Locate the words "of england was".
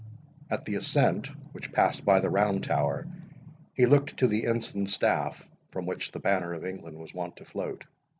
6.55-7.13